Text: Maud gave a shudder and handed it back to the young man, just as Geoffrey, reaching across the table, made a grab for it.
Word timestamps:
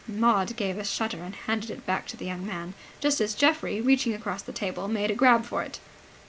Maud 0.07 0.55
gave 0.55 0.79
a 0.79 0.83
shudder 0.83 1.19
and 1.21 1.35
handed 1.35 1.69
it 1.69 1.85
back 1.85 2.07
to 2.07 2.17
the 2.17 2.25
young 2.25 2.43
man, 2.43 2.73
just 2.99 3.21
as 3.21 3.35
Geoffrey, 3.35 3.79
reaching 3.79 4.15
across 4.15 4.41
the 4.41 4.51
table, 4.51 4.87
made 4.87 5.11
a 5.11 5.15
grab 5.15 5.45
for 5.45 5.61
it. 5.61 5.79